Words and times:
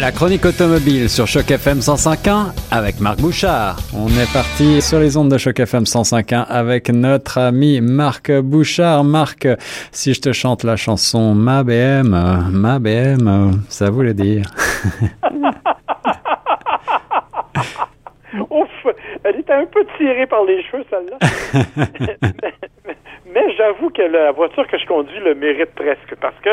La 0.00 0.12
chronique 0.12 0.44
automobile 0.44 1.08
sur 1.08 1.26
Choc 1.26 1.50
FM 1.50 1.78
105.1 1.78 2.52
avec 2.70 3.00
Marc 3.00 3.18
Bouchard. 3.18 3.78
On 3.92 4.06
est 4.06 4.32
parti 4.32 4.80
sur 4.80 5.00
les 5.00 5.16
ondes 5.16 5.28
de 5.28 5.38
Choc 5.38 5.58
FM 5.58 5.82
105.1 5.82 6.44
avec 6.48 6.88
notre 6.90 7.38
ami 7.38 7.80
Marc 7.80 8.30
Bouchard. 8.30 9.02
Marc, 9.02 9.48
si 9.90 10.14
je 10.14 10.20
te 10.20 10.32
chante 10.32 10.62
la 10.62 10.76
chanson 10.76 11.34
Ma 11.34 11.64
BM, 11.64 12.10
Ma 12.52 12.78
BM, 12.78 13.60
ça 13.68 13.90
voulait 13.90 14.14
dire. 14.14 14.44
Ouf, 18.50 18.86
elle 19.24 19.40
était 19.40 19.52
un 19.52 19.66
peu 19.66 19.84
tirée 19.96 20.28
par 20.28 20.44
les 20.44 20.62
cheveux, 20.62 20.84
celle-là. 20.90 21.18
mais 23.38 23.54
j'avoue 23.56 23.90
que 23.90 24.02
la 24.02 24.32
voiture 24.32 24.66
que 24.66 24.78
je 24.78 24.86
conduis 24.86 25.20
le 25.20 25.34
mérite 25.34 25.70
presque 25.74 26.14
parce 26.20 26.34
que 26.42 26.50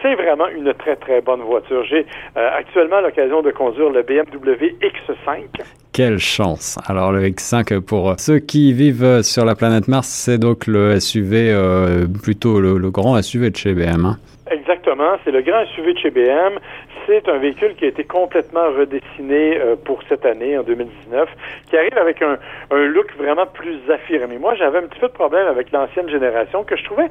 c'est 0.00 0.14
vraiment 0.14 0.48
une 0.48 0.72
très 0.74 0.96
très 0.96 1.20
bonne 1.20 1.40
voiture. 1.40 1.84
J'ai 1.84 2.06
euh, 2.36 2.50
actuellement 2.56 3.00
l'occasion 3.00 3.42
de 3.42 3.50
conduire 3.50 3.90
le 3.90 4.02
BMW 4.02 4.76
X5. 4.80 5.62
Quelle 5.92 6.18
chance. 6.18 6.78
Alors 6.86 7.12
le 7.12 7.22
X5 7.28 7.80
pour 7.80 8.14
ceux 8.18 8.38
qui 8.38 8.72
vivent 8.72 9.22
sur 9.22 9.44
la 9.44 9.54
planète 9.54 9.88
Mars, 9.88 10.08
c'est 10.08 10.38
donc 10.38 10.66
le 10.66 10.98
SUV 10.98 11.50
euh, 11.50 12.06
plutôt 12.22 12.60
le, 12.60 12.90
grand 12.90 13.20
SUV 13.20 13.50
de 13.50 13.56
chez 13.56 13.74
BM. 13.74 14.06
Hein. 14.06 14.16
Exactement, 14.52 15.16
c'est 15.24 15.30
le 15.30 15.40
grand 15.40 15.64
SUV 15.74 15.94
de 15.94 15.98
chez 15.98 16.10
BM. 16.10 16.58
C'est 17.06 17.26
un 17.26 17.38
véhicule 17.38 17.74
qui 17.74 17.86
a 17.86 17.88
été 17.88 18.04
complètement 18.04 18.66
redessiné 18.76 19.58
euh, 19.58 19.76
pour 19.76 20.02
cette 20.10 20.26
année, 20.26 20.58
en 20.58 20.62
2019, 20.62 21.28
qui 21.70 21.76
arrive 21.78 21.96
avec 21.96 22.20
un, 22.20 22.36
un 22.70 22.84
look 22.84 23.16
vraiment 23.16 23.46
plus 23.46 23.78
affirmé. 23.90 24.36
Moi, 24.36 24.54
j'avais 24.56 24.78
un 24.78 24.82
petit 24.82 25.00
peu 25.00 25.08
de 25.08 25.14
problème 25.14 25.46
avec 25.46 25.72
l'ancienne 25.72 26.08
génération 26.10 26.64
que 26.64 26.76
je 26.76 26.84
trouvais 26.84 27.08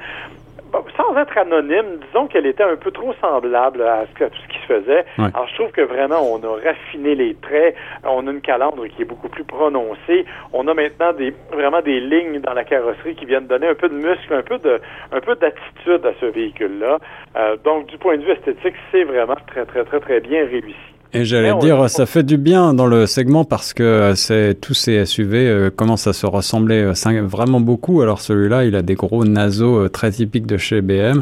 sans 0.98 1.18
être 1.18 1.38
anonyme, 1.38 2.00
disons 2.08 2.28
qu'elle 2.28 2.46
était 2.46 2.64
un 2.64 2.76
peu 2.76 2.92
trop 2.92 3.14
semblable 3.22 3.82
à, 3.84 4.06
tout 4.16 4.24
ce 4.30 4.48
qui 4.48 4.60
se 4.60 4.66
faisait. 4.66 5.06
Alors, 5.18 5.48
je 5.48 5.56
trouve 5.56 5.72
que 5.72 5.82
vraiment, 5.82 6.22
on 6.22 6.42
a 6.44 6.62
raffiné 6.64 7.16
les 7.16 7.36
traits. 7.36 7.76
On 8.04 8.28
a 8.28 8.32
une 8.32 8.42
calandre 8.42 8.88
qui 8.88 9.02
est 9.02 9.06
beaucoup 9.06 9.30
plus 9.30 9.44
prononcée. 9.44 10.26
On 10.54 10.68
a 10.68 10.74
maintenant 10.74 11.14
des 11.14 11.34
vraiment 11.52 11.82
des 11.82 12.00
lignes 12.00 12.40
dans 12.40 12.54
la 12.54 12.64
carrosserie 12.64 13.16
qui 13.16 13.26
viennent 13.26 13.48
donner 13.48 13.68
un 13.68 13.76
peu 13.76 13.90
de 13.90 13.96
muscle, 13.96 14.34
un 14.34 14.44
peu 14.44 14.58
de 14.58 14.80
un 15.12 15.20
peu 15.20 15.36
d'attitude 15.36 16.06
à 16.06 16.14
ce 16.20 16.26
véhicule-là. 16.26 17.00
Euh, 17.36 17.58
donc, 17.64 17.88
du 17.88 17.98
point 17.98 18.18
de 18.18 18.24
vue 18.24 18.32
esthétique, 18.32 18.76
c'est 18.92 19.04
vraiment 19.04 19.38
très, 19.48 19.66
très, 19.66 19.84
très, 19.84 20.00
très 20.00 20.20
bien 20.20 20.46
réussi. 20.46 20.91
Et 21.14 21.26
j'allais 21.26 21.54
dire, 21.56 21.90
ça 21.90 22.06
fait 22.06 22.24
du 22.24 22.38
bien 22.38 22.74
dans 22.74 22.88
le 22.88 23.06
segment 23.06 23.44
parce 23.44 23.74
que 23.74 23.84
euh, 23.84 24.16
c'est 24.16 24.56
tous 24.62 24.74
ces 24.74 25.06
SUV 25.06 25.46
euh, 25.46 25.70
commencent 25.70 26.08
à 26.08 26.14
se 26.14 26.26
ressembler 26.26 26.84
euh, 26.84 27.22
vraiment 27.24 27.60
beaucoup. 27.60 28.02
Alors 28.02 28.20
celui-là, 28.20 28.64
il 28.64 28.76
a 28.78 28.82
des 28.82 28.96
gros 28.96 29.26
naseaux 29.26 29.90
très 29.90 30.12
typiques 30.12 30.46
de 30.46 30.56
chez 30.58 30.82
BM. 30.82 31.22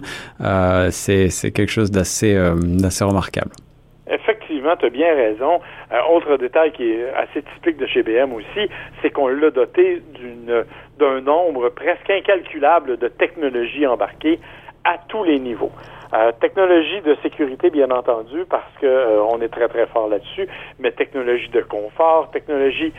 c'est 0.92 1.52
quelque 1.52 1.72
chose 1.72 1.90
d'assez 1.90 2.38
d'assez 2.62 3.04
remarquable. 3.04 3.50
Effectivement, 4.08 4.76
tu 4.78 4.86
as 4.86 4.90
bien 4.90 5.16
raison. 5.16 5.60
autre 6.12 6.38
détail 6.38 6.72
qui 6.72 6.84
est 6.84 7.10
assez 7.16 7.42
typique 7.56 7.78
de 7.78 7.88
chez 7.88 8.04
BM 8.04 8.32
aussi, 8.34 8.70
c'est 9.02 9.10
qu'on 9.10 9.28
l'a 9.28 9.50
doté 9.50 10.04
d'une 10.14 10.66
d'un 11.00 11.22
nombre 11.22 11.70
presque 11.70 12.10
incalculable 12.10 12.98
de 12.98 13.08
technologies 13.08 13.88
embarquées 13.88 14.40
à 14.84 14.98
tous 15.08 15.24
les 15.24 15.40
niveaux. 15.40 15.72
Euh, 16.12 16.32
technologie 16.40 17.02
de 17.02 17.16
sécurité, 17.22 17.70
bien 17.70 17.92
entendu, 17.92 18.44
parce 18.50 18.72
que 18.82 18.88
euh, 18.88 19.22
on 19.22 19.40
est 19.42 19.50
très 19.50 19.68
très 19.68 19.86
fort 19.86 20.08
là-dessus, 20.08 20.48
mais 20.80 20.92
technologie 20.92 21.50
de 21.50 21.62
confort, 21.62 22.32
technologie 22.32 22.92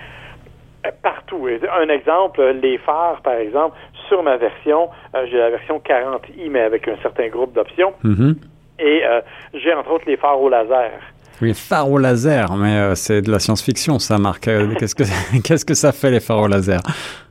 euh, 0.86 0.90
partout. 1.02 1.48
Un 1.72 1.88
exemple, 1.88 2.40
les 2.62 2.78
phares, 2.78 3.20
par 3.22 3.34
exemple, 3.34 3.76
sur 4.08 4.22
ma 4.22 4.36
version, 4.36 4.90
j'ai 5.28 5.38
la 5.38 5.50
version 5.50 5.80
40i, 5.80 6.50
mais 6.50 6.60
avec 6.60 6.86
un 6.86 6.96
certain 7.02 7.28
groupe 7.28 7.52
d'options. 7.52 7.94
Mm-hmm. 8.04 8.34
Et 8.78 9.02
j'ai 9.54 9.74
entre 9.74 9.90
autres 9.90 10.06
les 10.06 10.16
phares 10.16 10.40
au 10.40 10.48
laser. 10.48 10.92
Oui, 11.42 11.54
phares 11.54 11.90
au 11.90 11.98
laser, 11.98 12.54
mais 12.56 12.94
c'est 12.94 13.22
de 13.22 13.30
la 13.30 13.38
science-fiction, 13.38 13.98
ça, 13.98 14.18
Marc. 14.18 14.44
Qu'est-ce 14.44 14.94
que 14.94 15.04
qu'est-ce 15.42 15.64
que 15.64 15.74
ça 15.74 15.92
fait 15.92 16.10
les 16.10 16.20
phares 16.20 16.40
au 16.40 16.48
laser? 16.48 16.80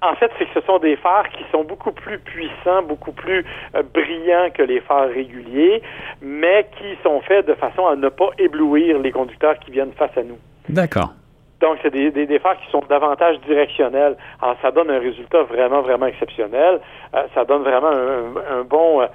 En 0.01 0.15
fait, 0.15 0.31
c'est 0.37 0.45
que 0.45 0.59
ce 0.59 0.65
sont 0.65 0.79
des 0.79 0.95
phares 0.95 1.29
qui 1.29 1.43
sont 1.51 1.63
beaucoup 1.63 1.91
plus 1.91 2.17
puissants, 2.19 2.81
beaucoup 2.87 3.11
plus 3.11 3.45
euh, 3.75 3.83
brillants 3.93 4.49
que 4.53 4.63
les 4.63 4.81
phares 4.81 5.09
réguliers, 5.09 5.81
mais 6.21 6.67
qui 6.77 6.97
sont 7.03 7.21
faits 7.21 7.47
de 7.47 7.53
façon 7.53 7.85
à 7.85 7.95
ne 7.95 8.09
pas 8.09 8.29
éblouir 8.37 8.99
les 8.99 9.11
conducteurs 9.11 9.59
qui 9.59 9.71
viennent 9.71 9.93
face 9.93 10.17
à 10.17 10.23
nous. 10.23 10.37
D'accord. 10.67 11.13
Donc, 11.59 11.77
c'est 11.81 11.91
des, 11.91 12.11
des, 12.11 12.39
phares 12.39 12.57
qui 12.57 12.71
sont 12.71 12.81
davantage 12.89 13.37
directionnels. 13.41 14.15
Alors, 14.41 14.55
ça 14.61 14.71
donne 14.71 14.89
un 14.89 14.99
résultat 14.99 15.43
vraiment, 15.43 15.81
vraiment 15.81 16.05
exceptionnel. 16.05 16.79
Euh, 17.13 17.23
ça 17.35 17.43
donne 17.45 17.63
vraiment 17.63 17.91
un, 17.91 18.63
bon... 18.63 19.01
Euh, 19.01 19.07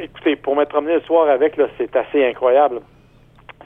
écoutez, 0.00 0.36
pour 0.36 0.54
me 0.54 0.64
promener 0.64 0.94
le 0.94 1.00
soir 1.02 1.28
avec, 1.28 1.56
là, 1.56 1.66
c'est 1.78 1.94
assez 1.96 2.26
incroyable. 2.26 2.80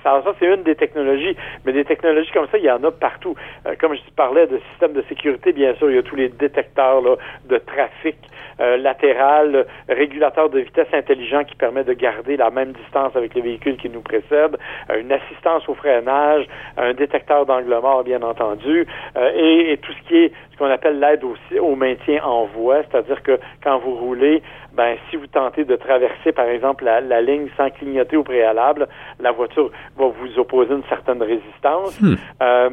Alors 0.05 0.25
ça, 0.25 0.35
c'est 0.39 0.47
une 0.47 0.63
des 0.63 0.75
technologies, 0.75 1.37
mais 1.65 1.73
des 1.73 1.85
technologies 1.85 2.31
comme 2.33 2.47
ça, 2.51 2.59
il 2.59 2.65
y 2.65 2.71
en 2.71 2.83
a 2.83 2.91
partout. 2.91 3.35
Euh, 3.67 3.75
comme 3.79 3.95
je 3.95 4.01
parlais 4.17 4.47
de 4.47 4.59
système 4.71 4.93
de 4.93 5.03
sécurité, 5.09 5.53
bien 5.53 5.75
sûr, 5.75 5.91
il 5.91 5.97
y 5.97 5.99
a 5.99 6.03
tous 6.03 6.17
les 6.17 6.29
détecteurs 6.29 7.01
là, 7.01 7.17
de 7.45 7.59
trafic 7.59 8.17
euh, 8.61 8.77
latéral, 8.77 9.67
régulateur 9.89 10.51
de 10.51 10.61
vitesse 10.61 10.89
intelligent 10.93 11.45
qui 11.45 11.55
permet 11.55 11.85
de 11.85 11.93
garder 11.93 12.37
la 12.37 12.51
même 12.51 12.73
distance 12.73 13.15
avec 13.17 13.35
les 13.35 13.41
véhicules 13.41 13.77
qui 13.77 13.89
nous 13.89 14.03
précèdent, 14.03 14.59
euh, 14.91 15.01
une 15.01 15.13
assistance 15.13 15.69
au 15.69 15.75
freinage, 15.75 16.47
un 16.77 16.95
détecteur 16.95 17.47
d'angle 17.47 17.79
mort, 17.81 18.05
bien 18.05 18.23
entendu, 18.23 18.87
et, 19.35 19.79
tout 19.83 19.93
ce 19.93 20.09
qui 20.09 20.17
est 20.17 20.33
ce 20.53 20.57
qu'on 20.59 20.71
appelle 20.71 20.99
l'aide 21.01 21.25
au, 21.25 21.35
au 21.61 21.77
maintien 21.77 22.23
en 22.25 22.45
voie, 22.45 22.83
c'est-à-dire 22.83 23.23
que 23.23 23.39
quand 23.63 23.79
vous 23.79 23.95
roulez, 23.95 24.43
ben 24.75 24.97
si 25.11 25.17
vous 25.17 25.27
tentez 25.27 25.65
de 25.65 25.77
traverser, 25.77 26.33
par 26.33 26.47
exemple, 26.47 26.85
la, 26.85 27.01
la, 27.01 27.21
ligne 27.21 27.49
sans 27.57 27.71
clignoter 27.71 28.17
au 28.17 28.23
préalable, 28.23 28.89
la 29.21 29.31
voiture 29.31 29.71
va 29.97 30.07
vous 30.07 30.39
opposer 30.39 30.73
une 30.73 30.85
certaine 30.89 31.23
résistance. 31.23 32.01
Hmm. 32.01 32.15
Euh, 32.43 32.71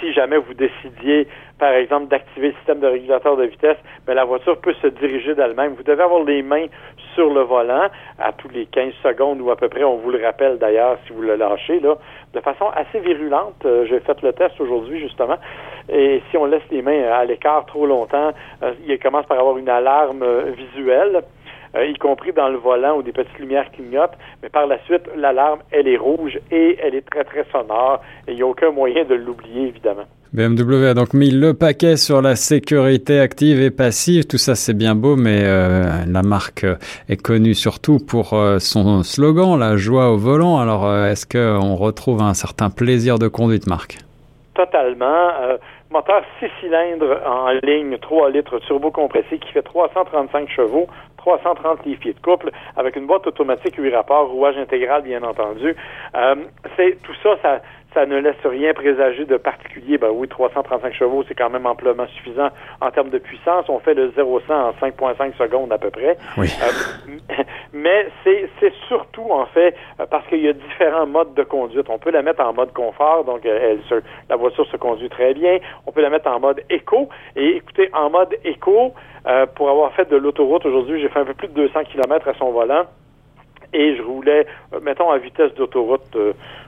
si 0.00 0.12
jamais 0.12 0.36
vous 0.36 0.54
décidiez, 0.54 1.28
par 1.58 1.72
exemple, 1.72 2.08
d'activer 2.08 2.48
le 2.48 2.54
système 2.54 2.80
de 2.80 2.86
régulateur 2.86 3.36
de 3.36 3.44
vitesse, 3.44 3.78
ben 4.06 4.14
la 4.14 4.24
voiture 4.24 4.58
peut 4.60 4.74
se 4.82 4.86
diriger 4.88 5.34
d'elle-même. 5.34 5.74
Vous 5.74 5.82
devez 5.82 6.02
avoir 6.02 6.24
les 6.24 6.42
mains 6.42 6.66
sur 7.14 7.32
le 7.32 7.42
volant 7.42 7.88
à 8.18 8.32
tous 8.32 8.48
les 8.48 8.66
15 8.66 8.92
secondes 9.02 9.40
ou 9.40 9.50
à 9.50 9.56
peu 9.56 9.68
près, 9.68 9.84
on 9.84 9.96
vous 9.96 10.10
le 10.10 10.24
rappelle 10.24 10.58
d'ailleurs 10.58 10.98
si 11.06 11.12
vous 11.12 11.22
le 11.22 11.36
lâchez, 11.36 11.80
là, 11.80 11.96
de 12.34 12.40
façon 12.40 12.66
assez 12.74 13.00
virulente. 13.00 13.64
Euh, 13.64 13.86
j'ai 13.88 14.00
fait 14.00 14.20
le 14.22 14.32
test 14.32 14.60
aujourd'hui, 14.60 15.00
justement. 15.00 15.36
Et 15.88 16.22
si 16.30 16.36
on 16.36 16.46
laisse 16.46 16.62
les 16.70 16.82
mains 16.82 17.10
à 17.12 17.24
l'écart 17.24 17.66
trop 17.66 17.86
longtemps, 17.86 18.32
euh, 18.62 18.72
il 18.86 18.98
commence 18.98 19.26
par 19.26 19.38
avoir 19.38 19.58
une 19.58 19.68
alarme 19.68 20.22
euh, 21.74 21.86
y 21.86 21.94
compris 21.94 22.32
dans 22.32 22.48
le 22.48 22.58
volant 22.58 22.98
où 22.98 23.02
des 23.02 23.12
petites 23.12 23.38
lumières 23.38 23.70
clignotent, 23.72 24.16
mais 24.42 24.48
par 24.48 24.66
la 24.66 24.78
suite, 24.84 25.02
l'alarme, 25.16 25.60
elle 25.70 25.88
est 25.88 25.96
rouge 25.96 26.38
et 26.50 26.78
elle 26.82 26.94
est 26.94 27.08
très, 27.08 27.24
très 27.24 27.44
sonore 27.52 28.00
et 28.26 28.32
il 28.32 28.36
n'y 28.36 28.42
a 28.42 28.46
aucun 28.46 28.70
moyen 28.70 29.04
de 29.04 29.14
l'oublier, 29.14 29.68
évidemment. 29.68 30.06
BMW 30.32 30.86
a 30.86 30.94
donc 30.94 31.12
mis 31.12 31.32
le 31.32 31.54
paquet 31.54 31.96
sur 31.96 32.22
la 32.22 32.36
sécurité 32.36 33.18
active 33.18 33.60
et 33.60 33.72
passive. 33.72 34.26
Tout 34.26 34.38
ça, 34.38 34.54
c'est 34.54 34.74
bien 34.74 34.94
beau, 34.94 35.16
mais 35.16 35.40
euh, 35.42 36.04
la 36.06 36.22
marque 36.22 36.64
est 37.08 37.16
connue 37.16 37.54
surtout 37.54 37.98
pour 37.98 38.34
euh, 38.34 38.60
son 38.60 39.02
slogan, 39.02 39.58
la 39.58 39.76
joie 39.76 40.12
au 40.12 40.18
volant. 40.18 40.60
Alors, 40.60 40.86
euh, 40.86 41.10
est-ce 41.10 41.26
qu'on 41.26 41.74
retrouve 41.74 42.22
un 42.22 42.34
certain 42.34 42.70
plaisir 42.70 43.18
de 43.18 43.26
conduite, 43.26 43.66
Marc? 43.66 43.98
Totalement. 44.60 45.30
moteur 45.90 46.22
6 46.38 46.50
cylindres 46.60 47.18
en 47.26 47.48
ligne, 47.62 47.96
3 47.96 48.28
litres 48.28 48.58
turbo 48.58 48.90
compressé 48.90 49.38
qui 49.38 49.50
fait 49.52 49.62
335 49.62 50.50
chevaux, 50.50 50.86
330 51.16 51.86
livres-pieds 51.86 52.12
de 52.12 52.20
couple, 52.20 52.50
avec 52.76 52.96
une 52.96 53.06
boîte 53.06 53.26
automatique 53.26 53.76
8 53.76 53.94
rapports, 53.94 54.28
rouage 54.28 54.58
intégral, 54.58 55.02
bien 55.02 55.22
entendu. 55.22 55.74
c'est 56.76 56.98
tout 57.02 57.14
ça, 57.22 57.38
ça 57.40 57.60
ça 57.94 58.06
ne 58.06 58.16
laisse 58.18 58.44
rien 58.44 58.72
présager 58.72 59.24
de 59.24 59.36
particulier. 59.36 59.98
Ben 59.98 60.10
oui, 60.12 60.28
335 60.28 60.94
chevaux, 60.94 61.24
c'est 61.26 61.34
quand 61.34 61.50
même 61.50 61.66
amplement 61.66 62.06
suffisant 62.06 62.48
en 62.80 62.90
termes 62.90 63.10
de 63.10 63.18
puissance. 63.18 63.68
On 63.68 63.80
fait 63.80 63.94
le 63.94 64.12
0 64.14 64.40
100 64.46 64.54
en 64.54 64.70
5,5 64.72 65.36
secondes 65.36 65.72
à 65.72 65.78
peu 65.78 65.90
près. 65.90 66.16
Oui. 66.36 66.48
Euh, 66.62 67.42
mais 67.72 68.06
c'est, 68.22 68.48
c'est 68.60 68.72
surtout, 68.88 69.30
en 69.30 69.46
fait, 69.46 69.74
parce 70.10 70.26
qu'il 70.28 70.40
y 70.40 70.48
a 70.48 70.52
différents 70.52 71.06
modes 71.06 71.34
de 71.34 71.42
conduite. 71.42 71.86
On 71.88 71.98
peut 71.98 72.10
la 72.10 72.22
mettre 72.22 72.42
en 72.42 72.52
mode 72.52 72.72
confort, 72.72 73.24
donc 73.24 73.44
euh, 73.44 73.72
elle 73.72 73.82
se, 73.88 74.02
la 74.28 74.36
voiture 74.36 74.66
se 74.66 74.76
conduit 74.76 75.08
très 75.08 75.34
bien. 75.34 75.58
On 75.86 75.92
peut 75.92 76.02
la 76.02 76.10
mettre 76.10 76.28
en 76.28 76.40
mode 76.40 76.62
éco. 76.70 77.08
Et 77.36 77.56
écoutez, 77.56 77.90
en 77.92 78.10
mode 78.10 78.34
éco, 78.44 78.94
euh, 79.26 79.46
pour 79.46 79.68
avoir 79.68 79.92
fait 79.92 80.08
de 80.08 80.16
l'autoroute 80.16 80.64
aujourd'hui, 80.64 81.00
j'ai 81.00 81.08
fait 81.08 81.20
un 81.20 81.24
peu 81.24 81.34
plus 81.34 81.48
de 81.48 81.54
200 81.54 81.84
km 81.92 82.28
à 82.28 82.34
son 82.34 82.50
volant 82.52 82.86
et 83.72 83.96
je 83.96 84.02
roulais, 84.02 84.46
mettons, 84.82 85.10
à 85.10 85.18
vitesse 85.18 85.54
d'autoroute 85.54 86.16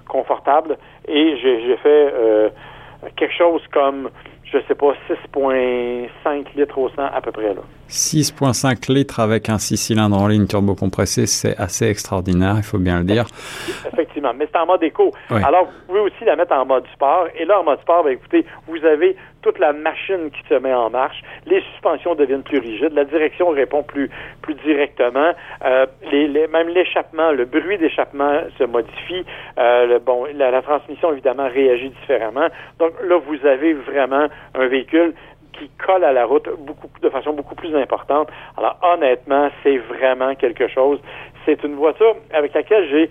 confortable 0.08 0.76
et 1.08 1.36
j'ai 1.36 1.76
fait 1.78 2.12
euh, 2.14 2.48
quelque 3.16 3.34
chose 3.34 3.62
comme 3.72 4.10
je 4.52 4.58
sais 4.68 4.74
pas, 4.74 4.92
6,5 5.08 6.44
litres 6.56 6.78
au 6.78 6.88
100 6.90 7.02
à 7.02 7.20
peu 7.20 7.32
près. 7.32 7.54
là. 7.54 7.62
6,5 7.92 8.90
litres 8.90 9.20
avec 9.20 9.50
un 9.50 9.58
6 9.58 9.76
cylindres 9.76 10.18
en 10.18 10.26
ligne 10.26 10.46
turbo 10.46 10.74
compressé, 10.74 11.26
c'est 11.26 11.56
assez 11.58 11.86
extraordinaire, 11.86 12.54
il 12.56 12.62
faut 12.62 12.78
bien 12.78 12.98
le 13.00 13.04
dire. 13.04 13.26
Effectivement, 13.92 14.32
mais 14.34 14.48
c'est 14.50 14.58
en 14.58 14.66
mode 14.66 14.82
éco. 14.82 15.12
Alors, 15.28 15.66
vous 15.66 15.86
pouvez 15.88 16.00
aussi 16.00 16.24
la 16.24 16.36
mettre 16.36 16.54
en 16.54 16.64
mode 16.64 16.84
sport. 16.94 17.28
Et 17.38 17.44
là, 17.44 17.60
en 17.60 17.64
mode 17.64 17.80
sport, 17.80 18.04
ben, 18.04 18.12
écoutez, 18.12 18.46
vous 18.66 18.82
avez 18.84 19.16
toute 19.42 19.58
la 19.58 19.72
machine 19.72 20.30
qui 20.30 20.48
se 20.48 20.54
met 20.54 20.72
en 20.72 20.88
marche. 20.88 21.20
Les 21.46 21.60
suspensions 21.72 22.14
deviennent 22.14 22.42
plus 22.42 22.58
rigides. 22.58 22.92
La 22.94 23.04
direction 23.04 23.50
répond 23.50 23.82
plus, 23.82 24.08
plus 24.40 24.54
directement. 24.54 25.32
Euh, 25.64 25.86
les, 26.10 26.46
même 26.46 26.68
l'échappement, 26.68 27.32
le 27.32 27.44
bruit 27.44 27.76
d'échappement 27.76 28.40
se 28.56 28.64
modifie. 28.64 29.24
Euh, 29.58 29.86
le, 29.86 29.98
bon, 29.98 30.26
la, 30.34 30.50
la 30.50 30.62
transmission, 30.62 31.12
évidemment, 31.12 31.48
réagit 31.48 31.90
différemment. 31.90 32.46
Donc 32.78 32.92
là, 33.04 33.18
vous 33.18 33.46
avez 33.46 33.74
vraiment 33.74 34.28
un 34.54 34.66
véhicule 34.66 35.12
colle 35.68 36.04
à 36.04 36.12
la 36.12 36.24
route 36.24 36.48
beaucoup, 36.58 36.88
de 37.00 37.08
façon 37.08 37.32
beaucoup 37.32 37.54
plus 37.54 37.74
importante. 37.76 38.28
Alors 38.56 38.78
honnêtement, 38.82 39.50
c'est 39.62 39.78
vraiment 39.78 40.34
quelque 40.34 40.68
chose. 40.68 41.00
C'est 41.44 41.62
une 41.64 41.74
voiture 41.74 42.16
avec 42.32 42.54
laquelle 42.54 42.88
j'ai 42.88 43.10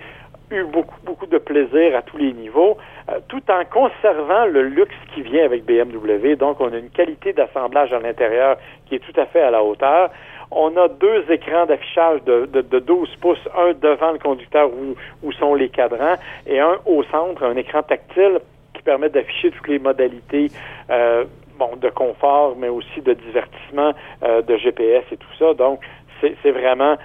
eu 0.51 0.63
beaucoup, 0.65 0.95
beaucoup 1.03 1.25
de 1.25 1.37
plaisir 1.37 1.95
à 1.95 2.01
tous 2.01 2.17
les 2.17 2.33
niveaux, 2.33 2.77
euh, 3.09 3.19
tout 3.27 3.41
en 3.49 3.63
conservant 3.65 4.45
le 4.45 4.63
luxe 4.63 4.95
qui 5.13 5.21
vient 5.21 5.45
avec 5.45 5.65
BMW. 5.65 6.35
Donc, 6.35 6.59
on 6.59 6.71
a 6.73 6.77
une 6.77 6.89
qualité 6.89 7.33
d'assemblage 7.33 7.93
à 7.93 7.99
l'intérieur 7.99 8.57
qui 8.85 8.95
est 8.95 8.99
tout 8.99 9.17
à 9.19 9.25
fait 9.25 9.41
à 9.41 9.51
la 9.51 9.63
hauteur. 9.63 10.09
On 10.51 10.75
a 10.75 10.89
deux 10.89 11.23
écrans 11.29 11.65
d'affichage 11.65 12.23
de, 12.25 12.45
de, 12.45 12.79
12 12.79 13.15
pouces, 13.21 13.47
un 13.57 13.71
devant 13.73 14.11
le 14.11 14.19
conducteur 14.19 14.69
où, 14.69 14.95
où 15.23 15.31
sont 15.31 15.55
les 15.55 15.69
cadrans 15.69 16.15
et 16.45 16.59
un 16.59 16.77
au 16.85 17.03
centre, 17.03 17.43
un 17.43 17.55
écran 17.55 17.83
tactile 17.83 18.39
qui 18.73 18.81
permet 18.83 19.09
d'afficher 19.09 19.51
toutes 19.51 19.69
les 19.69 19.79
modalités 19.79 20.49
euh, 20.89 21.23
bon, 21.61 21.75
de 21.75 21.89
confort, 21.89 22.55
mais 22.57 22.69
aussi 22.69 23.01
de 23.01 23.13
divertissement, 23.13 23.93
euh, 24.23 24.41
de 24.41 24.57
GPS 24.57 25.03
et 25.11 25.17
tout 25.17 25.33
ça. 25.37 25.53
Donc, 25.53 25.79
c'est 26.21 26.51
vraiment 26.51 26.97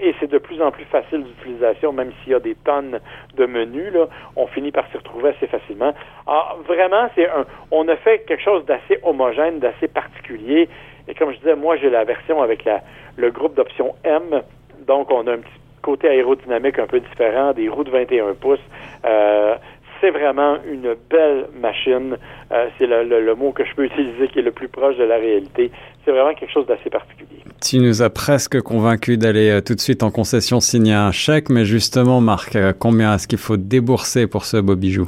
et 0.00 0.14
c'est 0.18 0.30
de 0.30 0.38
plus 0.38 0.60
en 0.60 0.70
plus 0.70 0.84
facile 0.86 1.22
d'utilisation, 1.22 1.92
même 1.92 2.10
s'il 2.20 2.32
y 2.32 2.34
a 2.34 2.40
des 2.40 2.56
tonnes 2.56 3.00
de 3.36 3.46
menus, 3.46 3.92
là, 3.92 4.08
on 4.34 4.46
finit 4.48 4.72
par 4.72 4.88
s'y 4.90 4.96
retrouver 4.96 5.30
assez 5.30 5.46
facilement. 5.46 5.94
Alors, 6.26 6.56
ah, 6.58 6.62
vraiment, 6.66 7.08
c'est 7.14 7.28
un, 7.28 7.46
on 7.70 7.86
a 7.86 7.96
fait 7.96 8.24
quelque 8.26 8.42
chose 8.42 8.64
d'assez 8.66 8.98
homogène, 9.04 9.60
d'assez 9.60 9.86
particulier. 9.86 10.68
Et 11.06 11.14
comme 11.14 11.30
je 11.32 11.38
disais, 11.38 11.54
moi, 11.54 11.76
j'ai 11.76 11.90
la 11.90 12.04
version 12.04 12.42
avec 12.42 12.68
le 13.16 13.30
groupe 13.30 13.54
d'options 13.54 13.94
M. 14.02 14.42
Donc, 14.86 15.12
on 15.12 15.26
a 15.28 15.34
un 15.34 15.38
petit 15.38 15.60
côté 15.80 16.08
aérodynamique 16.08 16.78
un 16.78 16.86
peu 16.86 17.00
différent, 17.00 17.52
des 17.52 17.68
roues 17.68 17.84
de 17.84 17.90
21 17.90 18.34
pouces. 18.34 18.58
Euh, 19.04 19.54
c'est 20.00 20.10
vraiment 20.10 20.56
une 20.70 20.94
belle 21.10 21.46
machine. 21.60 22.16
Euh, 22.52 22.68
c'est 22.78 22.86
le, 22.86 23.34
mot 23.34 23.52
que 23.52 23.64
je 23.64 23.74
peux 23.74 23.84
utiliser 23.84 24.28
qui 24.28 24.38
est 24.38 24.42
le 24.42 24.52
plus 24.52 24.68
proche 24.68 24.96
de 24.96 25.04
la 25.04 25.16
réalité. 25.16 25.70
C'est 26.04 26.10
vraiment 26.10 26.34
quelque 26.34 26.52
chose 26.52 26.66
d'assez 26.66 26.90
particulier. 26.90 27.42
Tu 27.62 27.78
nous 27.78 28.02
as 28.02 28.10
presque 28.10 28.60
convaincu 28.60 29.16
d'aller 29.16 29.50
euh, 29.50 29.60
tout 29.60 29.74
de 29.74 29.80
suite 29.80 30.02
en 30.02 30.10
concession 30.10 30.60
signer 30.60 30.94
un 30.94 31.12
chèque, 31.12 31.50
mais 31.50 31.64
justement, 31.64 32.20
Marc, 32.20 32.56
euh, 32.56 32.72
combien 32.78 33.14
est-ce 33.14 33.28
qu'il 33.28 33.38
faut 33.38 33.56
débourser 33.56 34.26
pour 34.26 34.44
ce 34.44 34.56
beau 34.56 34.76
bijou? 34.76 35.04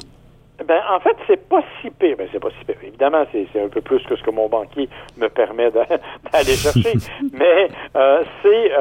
Ben, 0.67 0.81
en 0.91 1.01
fait, 1.01 1.17
c'est 1.27 1.49
pas 1.49 1.63
si 1.81 1.91
pire. 1.91 2.17
Ben, 2.19 2.29
c'est 2.33 2.41
pas 2.41 2.51
si 2.59 2.65
pire. 2.65 2.77
Évidemment, 2.83 3.25
c'est, 3.33 3.47
un 3.61 3.69
peu 3.69 3.81
plus 3.81 4.03
que 4.05 4.17
ce 4.17 4.23
que 4.23 4.31
mon 4.31 4.49
banquier 4.49 4.89
me 5.17 5.29
permet 5.29 5.71
d'aller 6.33 6.55
chercher. 6.55 6.93
mais 7.33 7.69
c'est, 8.43 8.73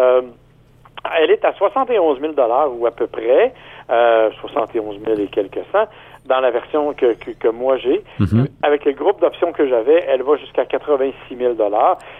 elle 1.19 1.31
est 1.31 1.45
à 1.45 1.53
71 1.53 2.19
000 2.19 2.33
ou 2.77 2.85
à 2.85 2.91
peu 2.91 3.07
près 3.07 3.53
euh, 3.89 4.29
71 4.41 4.99
000 5.03 5.19
et 5.19 5.27
quelques 5.27 5.63
cents 5.71 5.87
dans 6.25 6.39
la 6.39 6.51
version 6.51 6.93
que, 6.93 7.13
que, 7.13 7.47
moi 7.47 7.77
j'ai. 7.77 8.03
Mhm. 8.19 8.47
Avec 8.61 8.85
le 8.85 8.93
groupe 8.93 9.19
d'options 9.19 9.51
que 9.51 9.67
j'avais, 9.67 10.05
elle 10.07 10.21
va 10.21 10.37
jusqu'à 10.37 10.65
86 10.65 11.35
000 11.35 11.55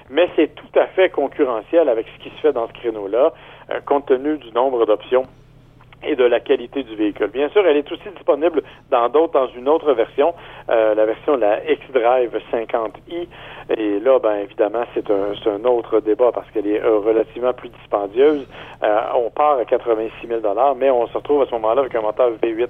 mais 0.10 0.30
c'est 0.36 0.56
tout 0.56 0.80
à 0.80 0.88
fait 0.88 1.10
concurrentiel 1.10 1.90
avec 1.90 2.08
ce 2.08 2.24
qui 2.24 2.30
se 2.36 2.42
fait 2.42 2.54
dans 2.54 2.68
ce 2.68 2.74
créneau-là, 2.74 3.34
euh, 3.72 3.80
compte 3.86 4.08
tenu 4.08 4.38
du 4.38 4.52
nombre 4.52 4.86
d'options 4.86 5.26
et 6.04 6.16
de 6.16 6.24
la 6.24 6.40
qualité 6.40 6.84
du 6.84 6.96
véhicule. 6.96 7.28
Bien 7.28 7.50
sûr, 7.50 7.66
elle 7.66 7.78
est 7.78 7.92
aussi 7.92 8.10
disponible 8.16 8.64
dans 8.90 9.10
d'autres, 9.10 9.34
dans 9.34 9.48
une 9.48 9.68
autre 9.68 9.94
version, 9.94 10.34
euh, 10.70 10.96
la 10.96 11.06
version 11.06 11.36
la 11.36 11.64
X-Drive 11.72 12.32
50i. 12.52 13.28
Et 13.78 14.00
là, 14.00 14.20
ben 14.20 14.38
évidemment, 14.44 14.84
c'est 14.94 15.10
un, 15.12 15.34
un 15.52 15.66
autre 15.66 16.00
débat 16.00 16.32
parce 16.34 16.50
qu'elle 16.52 16.68
est 16.68 16.82
euh, 16.82 17.00
relativement 17.00 17.54
plus 17.54 17.70
dispendieuse. 17.70 18.48
Euh, 18.84 19.00
on 19.16 19.30
part 19.30 19.60
à 19.60 19.66
86 19.66 20.28
000 20.28 20.42
mais 20.78 20.90
on 20.90 21.08
se 21.08 21.14
retrouve 21.14 21.42
à 21.42 21.46
ce 21.46 21.52
moment-là 21.52 21.82
avec 21.82 21.96
un 21.96 22.02
moteur 22.02 22.32
V8 22.42 22.70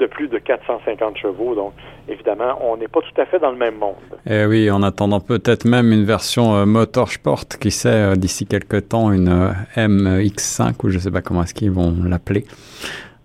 de 0.00 0.06
plus 0.06 0.28
de 0.28 0.38
450 0.38 1.16
chevaux. 1.18 1.54
Donc, 1.54 1.72
évidemment, 2.08 2.58
on 2.62 2.76
n'est 2.76 2.88
pas 2.88 3.00
tout 3.00 3.20
à 3.20 3.26
fait 3.26 3.38
dans 3.38 3.50
le 3.50 3.56
même 3.56 3.76
monde. 3.76 3.94
Eh 4.28 4.46
oui, 4.46 4.70
en 4.70 4.82
attendant 4.82 5.20
peut-être 5.20 5.64
même 5.64 5.92
une 5.92 6.04
version 6.04 6.56
euh, 6.56 6.66
Motorsport, 6.66 7.44
qui 7.60 7.70
sait, 7.70 7.88
euh, 7.88 8.16
d'ici 8.16 8.46
quelques 8.46 8.88
temps, 8.88 9.12
une 9.12 9.28
euh, 9.28 9.52
MX5, 9.76 10.74
ou 10.82 10.88
je 10.88 10.96
ne 10.96 11.00
sais 11.00 11.10
pas 11.10 11.20
comment 11.22 11.42
est-ce 11.42 11.54
qu'ils 11.54 11.70
vont 11.70 11.94
l'appeler. 12.04 12.44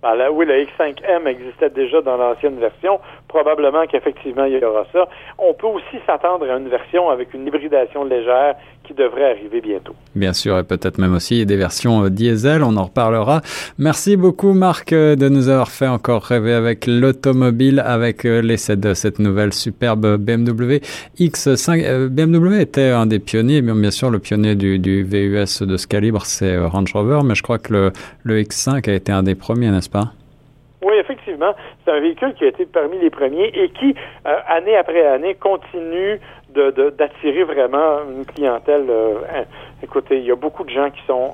Ah, 0.08 0.14
oui, 0.32 0.46
le 0.46 0.66
X5M 0.66 1.26
existait 1.26 1.72
déjà 1.72 2.00
dans 2.00 2.16
l'ancienne 2.16 2.60
version. 2.60 3.00
Probablement 3.28 3.88
qu'effectivement, 3.88 4.46
il 4.46 4.60
y 4.60 4.64
aura 4.64 4.86
ça. 4.94 5.08
On 5.40 5.56
peut 5.56 5.66
aussi 5.66 6.00
s'attendre 6.06 6.48
à 6.48 6.58
une 6.58 6.70
version 6.70 7.10
avec 7.10 7.34
une 7.34 7.48
hybridation 7.48 8.04
légère 8.04 8.56
qui 8.86 8.94
devrait 8.94 9.32
arriver 9.32 9.62
bientôt. 9.62 9.94
Bien 10.16 10.34
sûr, 10.34 10.58
et 10.58 10.64
peut-être 10.64 10.98
même 10.98 11.14
aussi 11.14 11.46
des 11.46 11.58
versions 11.58 12.06
euh, 12.06 12.10
diesel, 12.10 12.64
on 12.64 12.78
en 12.78 12.86
reparlera. 12.86 13.42
Merci 13.78 14.18
beaucoup 14.18 14.54
Marc 14.54 14.94
euh, 14.94 15.16
de 15.16 15.30
nous 15.30 15.50
avoir 15.50 15.70
fait 15.70 15.88
encore 15.88 16.24
rêver 16.24 16.54
avec 16.54 16.88
l'automobile, 16.88 17.82
avec 17.86 18.26
euh, 18.26 18.42
l'essai 18.42 18.76
de 18.76 18.94
cette 18.94 19.20
nouvelle 19.20 19.54
superbe 19.54 20.18
BMW 20.18 20.80
X5. 21.20 22.08
BMW 22.10 22.62
était 22.62 22.90
un 22.90 23.06
des 23.06 23.20
pionniers, 23.20 23.62
bien 23.62 23.92
sûr 23.92 24.10
le 24.10 24.20
pionnier 24.20 24.56
du, 24.56 24.80
du 24.80 25.04
VUS 25.04 25.62
de 25.62 25.78
ce 25.78 25.88
calibre, 25.88 26.26
c'est 26.26 26.58
Range 26.58 26.92
Rover, 26.94 27.20
mais 27.24 27.36
je 27.36 27.44
crois 27.44 27.60
que 27.60 27.74
le, 27.74 27.92
le 28.24 28.42
X5 28.42 28.90
a 28.90 28.94
été 28.94 29.12
un 29.12 29.24
des 29.24 29.36
premiers, 29.36 29.72
n'est-ce 29.72 29.90
pas? 29.90 30.12
Oui, 30.86 30.94
effectivement, 31.00 31.56
c'est 31.84 31.92
un 31.92 32.00
véhicule 32.00 32.36
qui 32.36 32.44
a 32.44 32.50
été 32.50 32.68
parmi 32.68 33.00
les 33.00 33.10
premiers 33.10 33.48
et 33.48 33.70
qui, 33.70 33.96
euh, 34.28 34.38
année 34.48 34.78
après 34.78 35.04
année, 35.04 35.34
continue 35.34 36.20
d'attirer 36.56 37.44
vraiment 37.44 38.00
une 38.10 38.26
clientèle. 38.26 38.86
Euh, 38.90 39.44
écoutez, 39.84 40.20
il 40.20 40.26
y 40.26 40.32
a 40.32 40.36
beaucoup 40.36 40.64
de 40.64 40.70
gens 40.70 40.90
qui 40.90 41.02
sont 41.06 41.32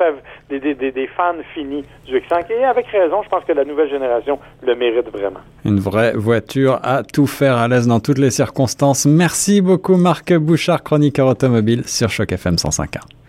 euh, 0.00 0.12
des, 0.48 0.74
des, 0.74 1.06
fans 1.08 1.34
finis 1.54 1.84
du 2.06 2.18
X5 2.18 2.50
et 2.50 2.64
avec 2.64 2.86
raison, 2.86 3.22
je 3.22 3.28
pense 3.28 3.44
que 3.44 3.52
la 3.52 3.64
nouvelle 3.64 3.90
génération 3.90 4.38
le 4.62 4.74
mérite 4.74 5.08
vraiment. 5.10 5.40
Une 5.64 5.80
vraie 5.80 6.12
voiture 6.14 6.78
à 6.82 7.02
tout 7.02 7.26
faire 7.26 7.56
à 7.56 7.68
l'aise 7.68 7.86
dans 7.86 8.00
toutes 8.00 8.18
les 8.18 8.30
circonstances. 8.30 9.06
Merci 9.06 9.60
beaucoup 9.60 9.96
Marc 9.96 10.32
Bouchard, 10.34 10.82
chroniqueur 10.82 11.26
automobile 11.26 11.86
sur 11.86 12.08
Choc 12.08 12.32
FM 12.32 12.54
105.1. 12.54 13.19